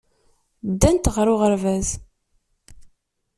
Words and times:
Ddant 0.71 1.11
ɣer 1.13 1.27
uɣerbaz. 1.33 1.87